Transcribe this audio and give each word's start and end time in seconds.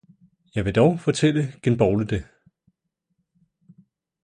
Jeg 0.55 0.65
vil 0.65 0.75
dog 0.75 0.99
fortælle 0.99 1.53
genbougle 1.63 2.07
det! 2.07 2.23